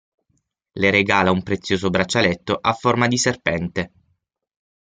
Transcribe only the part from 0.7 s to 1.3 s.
Le regala